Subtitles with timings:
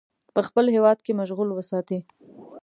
[0.35, 1.99] په خپل هیواد کې مشغول وساتي.